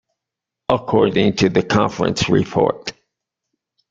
According 0.69 1.35
to 1.35 1.49
the 1.49 1.61
Conference 1.61 2.27
Report. 2.27 2.91